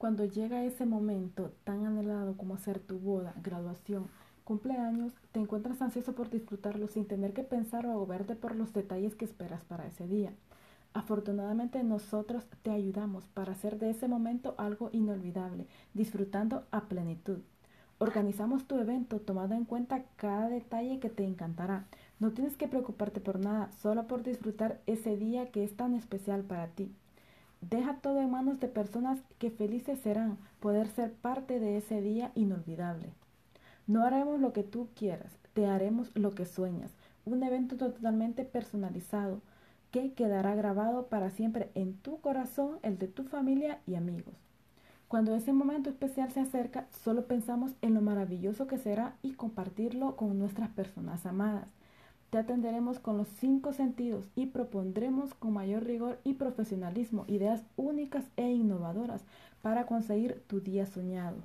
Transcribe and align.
Cuando 0.00 0.24
llega 0.24 0.64
ese 0.64 0.86
momento 0.86 1.52
tan 1.62 1.84
anhelado 1.84 2.34
como 2.34 2.54
hacer 2.54 2.78
tu 2.78 2.98
boda, 2.98 3.34
graduación, 3.42 4.06
cumpleaños, 4.44 5.12
te 5.30 5.40
encuentras 5.40 5.82
ansioso 5.82 6.14
por 6.14 6.30
disfrutarlo 6.30 6.88
sin 6.88 7.04
tener 7.04 7.34
que 7.34 7.42
pensar 7.42 7.84
o 7.84 7.90
agobiarte 7.90 8.34
por 8.34 8.56
los 8.56 8.72
detalles 8.72 9.14
que 9.14 9.26
esperas 9.26 9.62
para 9.64 9.86
ese 9.86 10.08
día. 10.08 10.32
Afortunadamente 10.94 11.82
nosotros 11.82 12.46
te 12.62 12.70
ayudamos 12.70 13.26
para 13.26 13.52
hacer 13.52 13.78
de 13.78 13.90
ese 13.90 14.08
momento 14.08 14.54
algo 14.56 14.88
inolvidable, 14.94 15.66
disfrutando 15.92 16.64
a 16.70 16.88
plenitud. 16.88 17.40
Organizamos 17.98 18.64
tu 18.66 18.78
evento 18.78 19.20
tomando 19.20 19.54
en 19.54 19.66
cuenta 19.66 20.04
cada 20.16 20.48
detalle 20.48 20.98
que 20.98 21.10
te 21.10 21.26
encantará. 21.26 21.84
No 22.20 22.30
tienes 22.30 22.56
que 22.56 22.68
preocuparte 22.68 23.20
por 23.20 23.38
nada, 23.38 23.70
solo 23.82 24.06
por 24.06 24.22
disfrutar 24.22 24.80
ese 24.86 25.18
día 25.18 25.50
que 25.50 25.62
es 25.62 25.76
tan 25.76 25.92
especial 25.92 26.40
para 26.40 26.68
ti. 26.68 26.90
Deja 27.60 27.94
todo 27.96 28.20
en 28.20 28.30
manos 28.30 28.58
de 28.58 28.68
personas 28.68 29.18
que 29.38 29.50
felices 29.50 29.98
serán 30.00 30.38
poder 30.60 30.88
ser 30.88 31.12
parte 31.12 31.60
de 31.60 31.76
ese 31.76 32.00
día 32.00 32.32
inolvidable. 32.34 33.12
No 33.86 34.04
haremos 34.04 34.40
lo 34.40 34.52
que 34.52 34.62
tú 34.62 34.88
quieras, 34.94 35.32
te 35.52 35.66
haremos 35.66 36.10
lo 36.14 36.30
que 36.30 36.46
sueñas. 36.46 36.90
Un 37.24 37.42
evento 37.42 37.76
totalmente 37.76 38.44
personalizado 38.44 39.40
que 39.90 40.12
quedará 40.12 40.54
grabado 40.54 41.06
para 41.06 41.30
siempre 41.30 41.70
en 41.74 41.94
tu 41.94 42.20
corazón, 42.20 42.78
el 42.82 42.98
de 42.98 43.08
tu 43.08 43.24
familia 43.24 43.80
y 43.86 43.96
amigos. 43.96 44.34
Cuando 45.08 45.34
ese 45.34 45.52
momento 45.52 45.90
especial 45.90 46.30
se 46.30 46.40
acerca, 46.40 46.86
solo 47.02 47.26
pensamos 47.26 47.72
en 47.82 47.94
lo 47.94 48.00
maravilloso 48.00 48.68
que 48.68 48.78
será 48.78 49.16
y 49.22 49.32
compartirlo 49.32 50.14
con 50.16 50.38
nuestras 50.38 50.70
personas 50.70 51.26
amadas. 51.26 51.66
Te 52.30 52.38
atenderemos 52.38 53.00
con 53.00 53.16
los 53.16 53.26
cinco 53.40 53.72
sentidos 53.72 54.24
y 54.36 54.46
propondremos 54.46 55.34
con 55.34 55.52
mayor 55.52 55.84
rigor 55.84 56.20
y 56.22 56.34
profesionalismo 56.34 57.24
ideas 57.26 57.64
únicas 57.76 58.24
e 58.36 58.48
innovadoras 58.48 59.24
para 59.62 59.86
conseguir 59.86 60.40
tu 60.46 60.60
día 60.60 60.86
soñado. 60.86 61.38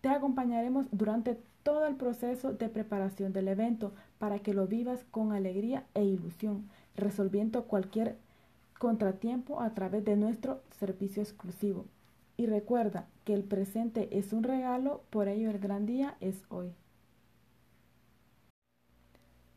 Te 0.00 0.08
acompañaremos 0.08 0.86
durante 0.90 1.38
todo 1.62 1.86
el 1.86 1.94
proceso 1.94 2.52
de 2.52 2.68
preparación 2.68 3.32
del 3.32 3.46
evento 3.48 3.92
para 4.18 4.40
que 4.40 4.54
lo 4.54 4.66
vivas 4.66 5.04
con 5.10 5.32
alegría 5.32 5.84
e 5.94 6.04
ilusión, 6.04 6.68
resolviendo 6.96 7.64
cualquier 7.64 8.16
contratiempo 8.78 9.60
a 9.60 9.72
través 9.74 10.04
de 10.04 10.16
nuestro 10.16 10.62
servicio 10.78 11.22
exclusivo. 11.22 11.86
Y 12.36 12.46
recuerda 12.46 13.06
que 13.24 13.34
el 13.34 13.44
presente 13.44 14.08
es 14.18 14.32
un 14.32 14.42
regalo, 14.42 15.02
por 15.10 15.28
ello 15.28 15.50
el 15.50 15.58
gran 15.58 15.86
día 15.86 16.16
es 16.20 16.42
hoy. 16.50 16.72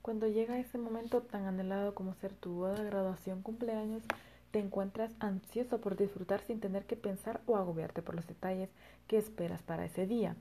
Cuando 0.09 0.27
llega 0.27 0.57
ese 0.57 0.79
momento 0.79 1.21
tan 1.21 1.45
anhelado 1.45 1.93
como 1.93 2.15
ser 2.15 2.33
tu 2.33 2.51
boda, 2.51 2.81
graduación, 2.81 3.43
cumpleaños, 3.43 4.01
te 4.49 4.57
encuentras 4.57 5.11
ansioso 5.19 5.81
por 5.81 5.95
disfrutar 5.95 6.41
sin 6.41 6.59
tener 6.59 6.85
que 6.85 6.95
pensar 6.95 7.41
o 7.45 7.57
agobiarte 7.57 8.01
por 8.01 8.15
los 8.15 8.25
detalles 8.25 8.71
que 9.05 9.19
esperas 9.19 9.61
para 9.61 9.85
ese 9.85 10.07
día. 10.07 10.35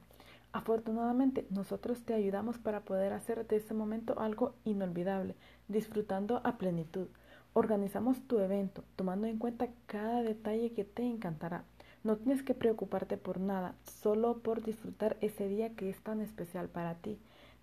Afortunadamente, 0.52 1.46
nosotros 1.50 2.02
te 2.02 2.14
ayudamos 2.14 2.56
para 2.56 2.80
poder 2.80 3.12
hacer 3.12 3.46
de 3.46 3.56
ese 3.56 3.74
momento 3.74 4.19
algo 4.19 4.55
inolvidable, 4.64 5.34
disfrutando 5.69 6.41
a 6.44 6.56
plenitud. 6.56 7.08
Organizamos 7.52 8.22
tu 8.27 8.39
evento, 8.39 8.84
tomando 8.96 9.27
en 9.27 9.36
cuenta 9.36 9.69
cada 9.84 10.22
detalle 10.22 10.72
que 10.72 10.84
te 10.84 11.02
encantará. 11.02 11.64
No 12.05 12.16
tienes 12.16 12.42
que 12.42 12.55
preocuparte 12.55 13.19
por 13.19 13.39
nada, 13.39 13.74
solo 13.84 14.39
por 14.39 14.62
disfrutar 14.62 15.19
ese 15.20 15.46
día 15.46 15.74
que 15.74 15.91
es 15.91 16.00
tan 16.00 16.22
especial 16.22 16.70
para 16.70 16.94
ti. 16.94 17.19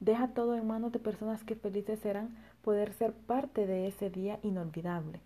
Deja 0.05 0.27
todo 0.27 0.53
en 0.55 0.67
manos 0.67 0.91
de 0.91 0.99
personas 0.99 1.43
que 1.43 1.55
felices 1.55 1.99
serán 1.99 2.29
poder 2.61 2.93
ser 2.93 3.11
parte 3.11 3.65
de 3.65 3.87
ese 3.87 4.11
día 4.11 4.37
inolvidable. 4.43 5.19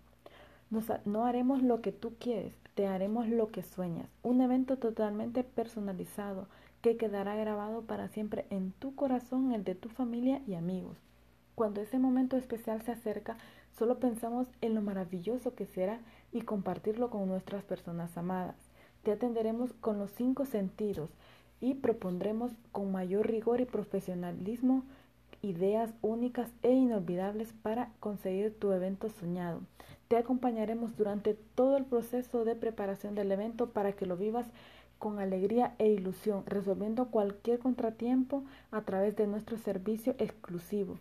no 1.04 1.26
haremos 1.26 1.62
lo 1.62 1.82
que 1.82 1.92
tú 1.92 2.14
quieres, 2.18 2.54
te 2.74 2.86
haremos 2.86 3.28
lo 3.28 3.50
que 3.50 3.62
sueñas. 3.62 4.08
Un 4.22 4.40
evento 4.40 4.78
totalmente 4.78 5.44
personalizado 5.44 6.46
que 6.80 6.96
quedará 6.96 7.36
grabado 7.36 7.82
para 7.82 8.08
siempre 8.08 8.46
en 8.48 8.72
tu 8.72 8.94
corazón, 8.94 9.52
el 9.52 9.64
de 9.64 9.74
tu 9.74 9.90
familia 9.90 10.40
y 10.46 10.54
amigos. 10.54 10.96
Cuando 11.56 11.82
ese 11.82 11.98
momento 11.98 12.38
especial 12.38 12.80
se 12.80 12.92
acerca, 12.92 13.36
solo 13.78 13.98
pensamos 13.98 14.46
en 14.62 14.74
lo 14.74 14.80
maravilloso 14.80 15.54
que 15.54 15.66
será 15.66 16.00
y 16.32 16.40
compartirlo 16.40 17.10
con 17.10 17.28
nuestras 17.28 17.64
personas 17.64 18.16
amadas. 18.16 18.56
Te 19.02 19.12
atenderemos 19.12 19.74
con 19.74 19.98
los 19.98 20.10
cinco 20.12 20.46
sentidos, 20.46 21.10
y 21.60 21.74
propondremos 21.74 22.52
con 22.72 22.90
mayor 22.90 23.28
rigor 23.28 23.60
y 23.60 23.64
profesionalismo 23.64 24.84
ideas 25.42 25.90
únicas 26.02 26.50
e 26.62 26.72
inolvidables 26.72 27.52
para 27.62 27.90
conseguir 28.00 28.58
tu 28.58 28.72
evento 28.72 29.08
soñado. 29.08 29.60
Te 30.08 30.16
acompañaremos 30.16 30.96
durante 30.96 31.34
todo 31.54 31.76
el 31.76 31.84
proceso 31.84 32.44
de 32.44 32.56
preparación 32.56 33.14
del 33.14 33.32
evento 33.32 33.70
para 33.70 33.92
que 33.92 34.06
lo 34.06 34.16
vivas 34.16 34.46
con 34.98 35.18
alegría 35.18 35.74
e 35.78 35.88
ilusión, 35.88 36.44
resolviendo 36.46 37.06
cualquier 37.06 37.58
contratiempo 37.58 38.44
a 38.70 38.82
través 38.82 39.16
de 39.16 39.26
nuestro 39.26 39.56
servicio 39.56 40.14
exclusivo. 40.18 40.98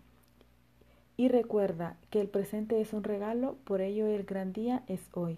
Y 1.17 1.27
recuerda 1.27 1.97
que 2.09 2.21
el 2.21 2.29
presente 2.29 2.79
es 2.79 2.93
un 2.93 3.03
regalo, 3.03 3.57
por 3.65 3.81
ello 3.81 4.07
el 4.07 4.23
gran 4.23 4.53
día 4.53 4.83
es 4.87 5.01
hoy. 5.13 5.37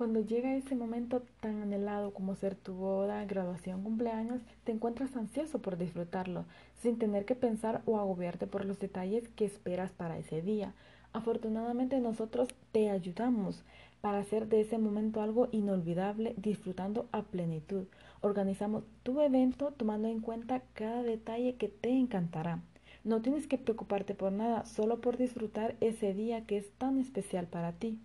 Cuando 0.00 0.20
llega 0.22 0.56
ese 0.56 0.74
momento 0.74 1.22
tan 1.42 1.60
anhelado 1.60 2.14
como 2.14 2.34
ser 2.34 2.54
tu 2.54 2.72
boda, 2.72 3.22
graduación, 3.26 3.82
cumpleaños, 3.82 4.40
te 4.64 4.72
encuentras 4.72 5.14
ansioso 5.14 5.58
por 5.58 5.76
disfrutarlo, 5.76 6.46
sin 6.80 6.98
tener 6.98 7.26
que 7.26 7.34
pensar 7.34 7.82
o 7.84 7.98
agobiarte 7.98 8.46
por 8.46 8.64
los 8.64 8.78
detalles 8.78 9.28
que 9.36 9.44
esperas 9.44 9.90
para 9.92 10.16
ese 10.16 10.40
día. 10.40 10.72
Afortunadamente 11.12 12.00
nosotros 12.00 12.48
te 12.72 12.88
ayudamos 12.88 13.62
para 14.00 14.20
hacer 14.20 14.48
de 14.48 14.62
ese 14.62 14.78
momento 14.78 15.20
algo 15.20 15.48
inolvidable, 15.52 16.32
disfrutando 16.38 17.06
a 17.12 17.20
plenitud. 17.20 17.84
Organizamos 18.22 18.84
tu 19.02 19.20
evento 19.20 19.74
tomando 19.76 20.08
en 20.08 20.20
cuenta 20.20 20.62
cada 20.72 21.02
detalle 21.02 21.56
que 21.56 21.68
te 21.68 21.90
encantará. 21.90 22.62
No 23.04 23.20
tienes 23.20 23.46
que 23.46 23.58
preocuparte 23.58 24.14
por 24.14 24.32
nada, 24.32 24.64
solo 24.64 25.02
por 25.02 25.18
disfrutar 25.18 25.76
ese 25.82 26.14
día 26.14 26.46
que 26.46 26.56
es 26.56 26.70
tan 26.78 26.96
especial 26.96 27.48
para 27.48 27.72
ti. 27.72 27.98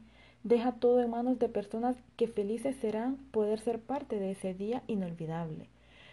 Deja 0.46 0.74
todo 0.74 1.02
en 1.02 1.10
manos 1.10 1.40
de 1.40 1.50
personas 1.50 1.98
que 2.18 2.28
felices 2.28 2.76
serán 2.76 3.16
poder 3.32 3.60
ser 3.60 3.80
parte 3.80 4.20
de 4.20 4.30
ese 4.30 4.54
día 4.54 4.84
inolvidable. 4.86 5.70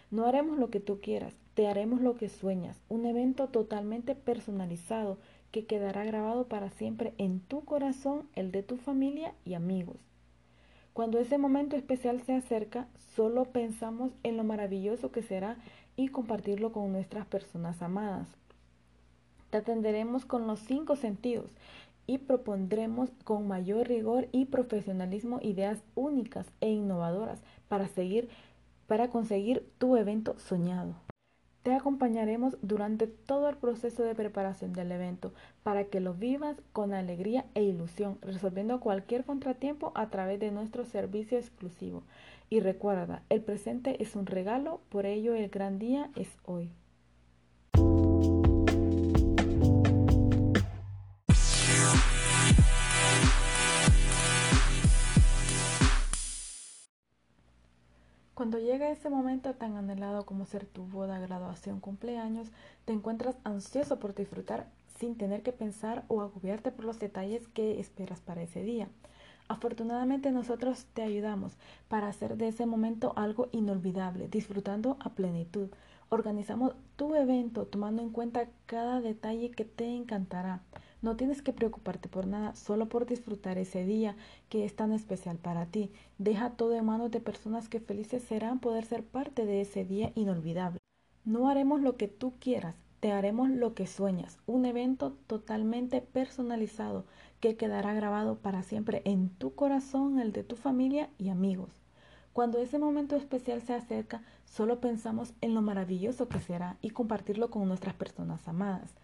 No 0.09 0.25
haremos 0.25 0.57
lo 0.57 0.71
que 0.71 0.79
tú 0.79 0.99
quieras, 1.01 1.35
te 1.53 1.67
haremos 1.67 2.01
lo 2.01 2.15
que 2.15 2.29
sueñas, 2.29 2.81
un 2.89 3.05
evento 3.05 3.49
totalmente 3.49 4.15
personalizado 4.15 5.19
que 5.51 5.65
quedará 5.65 6.03
grabado 6.03 6.47
para 6.47 6.71
siempre 6.71 7.13
en 7.19 7.41
tu 7.41 7.63
corazón, 7.63 8.27
el 8.33 8.51
de 8.51 8.63
tu 8.63 8.77
familia 8.77 9.35
y 9.45 9.53
amigos. 9.53 9.97
Cuando 10.93 11.19
ese 11.19 11.37
momento 11.37 11.75
especial 11.75 12.23
se 12.23 12.33
acerca, 12.33 12.87
solo 13.15 13.45
pensamos 13.45 14.13
en 14.23 14.35
lo 14.35 14.43
maravilloso 14.43 15.11
que 15.11 15.21
será 15.21 15.57
y 15.95 16.07
compartirlo 16.07 16.71
con 16.71 16.91
nuestras 16.91 17.27
personas 17.27 17.83
amadas. 17.83 18.27
Te 19.51 19.59
atenderemos 19.59 20.25
con 20.25 20.47
los 20.47 20.59
cinco 20.59 20.95
sentidos 20.95 21.51
y 22.07 22.19
propondremos 22.19 23.09
con 23.23 23.47
mayor 23.47 23.87
rigor 23.87 24.27
y 24.31 24.45
profesionalismo 24.45 25.39
ideas 25.41 25.83
únicas 25.95 26.47
e 26.61 26.69
innovadoras 26.69 27.41
para 27.67 27.87
seguir 27.87 28.29
para 28.87 29.09
conseguir 29.09 29.71
tu 29.77 29.95
evento 29.95 30.37
soñado. 30.37 30.95
Te 31.63 31.73
acompañaremos 31.73 32.57
durante 32.61 33.07
todo 33.07 33.47
el 33.47 33.55
proceso 33.55 34.03
de 34.03 34.15
preparación 34.15 34.73
del 34.73 34.91
evento 34.91 35.33
para 35.63 35.85
que 35.85 36.01
lo 36.01 36.13
vivas 36.13 36.57
con 36.73 36.93
alegría 36.93 37.45
e 37.55 37.63
ilusión, 37.63 38.17
resolviendo 38.21 38.81
cualquier 38.81 39.23
contratiempo 39.23 39.93
a 39.95 40.09
través 40.09 40.41
de 40.41 40.51
nuestro 40.51 40.83
servicio 40.83 41.37
exclusivo. 41.37 42.03
Y 42.49 42.59
recuerda, 42.59 43.23
el 43.29 43.41
presente 43.41 44.03
es 44.03 44.17
un 44.17 44.25
regalo, 44.25 44.81
por 44.89 45.05
ello 45.05 45.33
el 45.35 45.47
gran 45.47 45.79
día 45.79 46.11
es 46.15 46.27
hoy. 46.43 46.69
Cuando 58.43 58.59
llega 58.59 58.91
ese 58.91 59.09
momento 59.09 59.53
tan 59.53 59.77
anhelado 59.77 60.25
como 60.25 60.45
ser 60.45 60.65
tu 60.65 60.83
boda, 60.83 61.17
graduación, 61.17 61.79
cumpleaños, 61.79 62.49
te 62.83 62.91
encuentras 62.91 63.37
ansioso 63.45 63.99
por 63.99 64.13
disfrutar 64.13 64.67
sin 64.99 65.15
tener 65.15 65.43
que 65.43 65.53
pensar 65.53 66.03
o 66.09 66.19
agobiarte 66.19 66.69
por 66.69 66.83
los 66.83 66.99
detalles 66.99 67.47
que 67.47 67.79
esperas 67.79 68.19
para 68.19 68.41
ese 68.41 68.61
día. 68.61 68.89
Afortunadamente 69.47 70.29
nosotros 70.31 70.87
te 70.93 71.03
ayudamos 71.03 71.53
para 71.87 72.09
hacer 72.09 72.35
de 72.35 72.49
ese 72.49 72.65
momento 72.65 73.13
algo 73.15 73.47
inolvidable, 73.53 74.27
disfrutando 74.27 74.97
a 74.99 75.11
plenitud. 75.11 75.69
Organizamos 76.09 76.75
tu 76.97 77.15
evento 77.15 77.65
tomando 77.65 78.01
en 78.01 78.09
cuenta 78.09 78.49
cada 78.65 78.99
detalle 78.99 79.51
que 79.51 79.63
te 79.63 79.85
encantará. 79.85 80.59
No 81.03 81.15
tienes 81.17 81.43
que 81.43 81.53
preocuparte 81.53 82.09
por 82.09 82.25
nada, 82.25 82.55
solo 82.55 82.89
por 82.89 83.05
disfrutar 83.05 83.59
ese 83.59 83.85
día 83.85 84.15
que 84.49 84.65
es 84.65 84.75
tan 84.75 84.91
especial 84.91 85.37
para 85.37 85.67
ti. 85.67 85.91
Deja 86.17 86.51
todo 86.51 86.73
en 86.75 86.85
manos 86.85 87.11
de 87.11 87.19
personas 87.19 87.69
que 87.69 87.79
felices 87.79 88.23
serán 88.23 88.59
poder 88.59 88.85
ser 88.85 89.03
parte 89.03 89.45
de 89.45 89.61
ese 89.61 89.85
día 89.85 90.11
inolvidable. 90.15 90.79
No 91.25 91.49
haremos 91.49 91.81
lo 91.81 91.97
que 91.97 92.07
tú 92.07 92.33
quieras, 92.39 92.75
te 93.01 93.11
haremos 93.11 93.49
lo 93.49 93.75
que 93.75 93.85
sueñas, 93.85 94.39
un 94.45 94.65
evento 94.65 95.17
totalmente 95.27 95.99
personalizado 96.01 97.05
que 97.41 97.57
quedará 97.57 97.93
grabado 97.93 98.37
para 98.37 98.63
siempre 98.63 99.01
en 99.03 99.29
tu 99.29 99.53
corazón, 99.55 100.19
el 100.19 100.31
de 100.31 100.43
tu 100.43 100.55
familia 100.55 101.09
y 101.17 101.29
amigos. 101.29 101.69
Cuando 102.31 102.59
ese 102.59 102.79
momento 102.79 103.15
especial 103.15 103.61
se 103.61 103.73
acerca, 103.73 104.23
solo 104.45 104.79
pensamos 104.79 105.33
en 105.41 105.53
lo 105.53 105.61
maravilloso 105.61 106.29
que 106.29 106.39
será 106.39 106.77
y 106.81 106.89
compartirlo 106.91 107.49
con 107.51 107.67
nuestras 107.67 107.93
personas 107.93 108.47
amadas. 108.47 108.95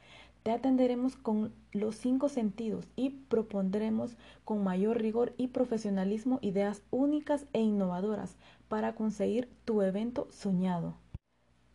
Te 0.49 0.55
atenderemos 0.55 1.15
con 1.15 1.53
los 1.73 1.93
cinco 1.93 2.27
sentidos 2.27 2.87
y 2.95 3.11
propondremos 3.11 4.17
con 4.45 4.63
mayor 4.63 4.99
rigor 4.99 5.35
y 5.37 5.49
profesionalismo 5.49 6.39
ideas 6.41 6.81
únicas 6.89 7.45
e 7.53 7.61
innovadoras 7.61 8.35
para 8.67 8.95
conseguir 8.95 9.47
tu 9.63 9.83
evento 9.83 10.27
soñado. 10.31 10.95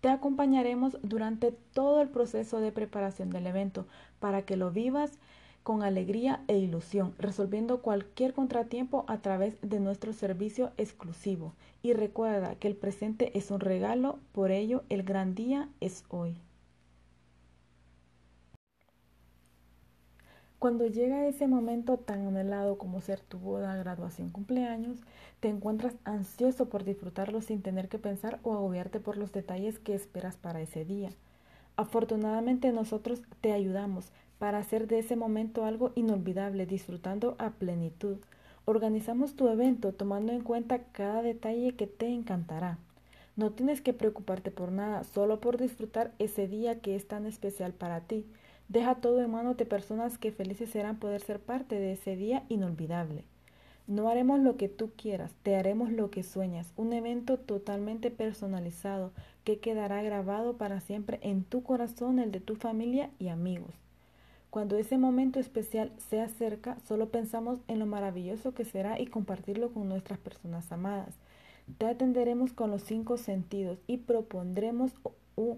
Te 0.00 0.08
acompañaremos 0.08 0.98
durante 1.04 1.52
todo 1.52 2.02
el 2.02 2.08
proceso 2.08 2.58
de 2.58 2.72
preparación 2.72 3.30
del 3.30 3.46
evento 3.46 3.86
para 4.18 4.42
que 4.42 4.56
lo 4.56 4.72
vivas 4.72 5.20
con 5.62 5.84
alegría 5.84 6.42
e 6.48 6.58
ilusión, 6.58 7.14
resolviendo 7.16 7.80
cualquier 7.80 8.34
contratiempo 8.34 9.04
a 9.06 9.18
través 9.18 9.56
de 9.62 9.78
nuestro 9.78 10.12
servicio 10.12 10.72
exclusivo. 10.78 11.54
Y 11.80 11.92
recuerda 11.92 12.56
que 12.56 12.66
el 12.66 12.74
presente 12.74 13.38
es 13.38 13.52
un 13.52 13.60
regalo, 13.60 14.18
por 14.32 14.50
ello 14.50 14.82
el 14.88 15.04
gran 15.04 15.36
día 15.36 15.68
es 15.80 16.02
hoy. 16.08 16.40
Cuando 20.64 20.86
llega 20.86 21.26
ese 21.26 21.46
momento 21.46 21.98
tan 21.98 22.26
anhelado 22.26 22.78
como 22.78 23.02
ser 23.02 23.20
tu 23.20 23.38
boda, 23.38 23.76
graduación, 23.76 24.30
cumpleaños, 24.30 24.98
te 25.40 25.48
encuentras 25.50 25.92
ansioso 26.04 26.70
por 26.70 26.84
disfrutarlo 26.84 27.42
sin 27.42 27.60
tener 27.60 27.90
que 27.90 27.98
pensar 27.98 28.40
o 28.44 28.54
agobiarte 28.54 28.98
por 28.98 29.18
los 29.18 29.30
detalles 29.30 29.78
que 29.78 29.94
esperas 29.94 30.38
para 30.38 30.62
ese 30.62 30.86
día. 30.86 31.10
Afortunadamente 31.76 32.72
nosotros 32.72 33.20
te 33.42 33.52
ayudamos 33.52 34.10
para 34.38 34.56
hacer 34.56 34.86
de 34.86 35.00
ese 35.00 35.16
momento 35.16 35.66
algo 35.66 35.92
inolvidable, 35.96 36.64
disfrutando 36.64 37.36
a 37.38 37.50
plenitud. 37.50 38.16
Organizamos 38.64 39.36
tu 39.36 39.48
evento 39.48 39.92
tomando 39.92 40.32
en 40.32 40.40
cuenta 40.40 40.78
cada 40.92 41.20
detalle 41.20 41.76
que 41.76 41.86
te 41.86 42.08
encantará. 42.08 42.78
No 43.36 43.50
tienes 43.50 43.82
que 43.82 43.92
preocuparte 43.92 44.50
por 44.50 44.72
nada, 44.72 45.04
solo 45.04 45.40
por 45.40 45.58
disfrutar 45.58 46.12
ese 46.18 46.48
día 46.48 46.80
que 46.80 46.96
es 46.96 47.06
tan 47.06 47.26
especial 47.26 47.74
para 47.74 48.00
ti. 48.00 48.24
Deja 48.74 48.96
todo 48.96 49.22
en 49.22 49.30
manos 49.30 49.56
de 49.56 49.66
personas 49.66 50.18
que 50.18 50.32
felices 50.32 50.68
serán 50.68 50.96
poder 50.96 51.20
ser 51.20 51.38
parte 51.38 51.76
de 51.76 51.92
ese 51.92 52.16
día 52.16 52.42
inolvidable. 52.48 53.22
No 53.86 54.08
haremos 54.08 54.40
lo 54.40 54.56
que 54.56 54.68
tú 54.68 54.90
quieras, 54.96 55.30
te 55.44 55.54
haremos 55.54 55.92
lo 55.92 56.10
que 56.10 56.24
sueñas, 56.24 56.72
un 56.76 56.92
evento 56.92 57.38
totalmente 57.38 58.10
personalizado 58.10 59.12
que 59.44 59.60
quedará 59.60 60.02
grabado 60.02 60.56
para 60.56 60.80
siempre 60.80 61.20
en 61.22 61.44
tu 61.44 61.62
corazón, 61.62 62.18
el 62.18 62.32
de 62.32 62.40
tu 62.40 62.56
familia 62.56 63.10
y 63.20 63.28
amigos. 63.28 63.76
Cuando 64.50 64.76
ese 64.76 64.98
momento 64.98 65.38
especial 65.38 65.92
se 65.98 66.20
acerca, 66.20 66.76
solo 66.80 67.10
pensamos 67.10 67.60
en 67.68 67.78
lo 67.78 67.86
maravilloso 67.86 68.54
que 68.54 68.64
será 68.64 68.98
y 68.98 69.06
compartirlo 69.06 69.72
con 69.72 69.88
nuestras 69.88 70.18
personas 70.18 70.72
amadas. 70.72 71.14
Te 71.78 71.86
atenderemos 71.86 72.52
con 72.52 72.72
los 72.72 72.82
cinco 72.82 73.18
sentidos 73.18 73.78
y 73.86 73.98
propondremos 73.98 74.90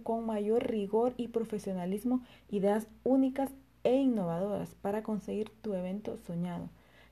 con 0.02 0.26
mayor 0.26 0.68
rigor 0.70 1.14
y 1.16 1.28
profesionalismo 1.28 2.22
ideas 2.48 2.86
únicas 3.04 3.50
e 3.84 3.96
innovadoras 3.96 4.74
para 4.82 5.02
conseguir 5.02 5.50
tu 5.62 5.74
evento 5.74 6.16
soñado. 6.16 6.68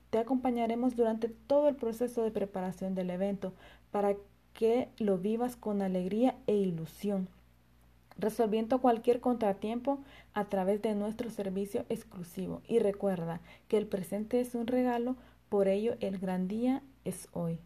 Te 0.09 0.17
acompañaremos 0.17 0.95
durante 0.95 1.29
todo 1.29 1.67
el 1.67 1.75
proceso 1.75 2.23
de 2.23 2.31
preparación 2.31 2.95
del 2.95 3.09
evento 3.09 3.53
para 3.91 4.15
que 4.53 4.89
lo 4.97 5.17
vivas 5.17 5.55
con 5.55 5.81
alegría 5.81 6.35
e 6.47 6.55
ilusión, 6.55 7.27
resolviendo 8.17 8.79
cualquier 8.79 9.19
contratiempo 9.19 9.99
a 10.33 10.45
través 10.45 10.81
de 10.81 10.95
nuestro 10.95 11.29
servicio 11.29 11.85
exclusivo. 11.89 12.61
Y 12.67 12.79
recuerda 12.79 13.41
que 13.67 13.77
el 13.77 13.87
presente 13.87 14.39
es 14.39 14.55
un 14.55 14.67
regalo, 14.67 15.17
por 15.49 15.67
ello 15.67 15.95
el 15.99 16.17
gran 16.17 16.47
día 16.47 16.81
es 17.03 17.27
hoy. 17.33 17.59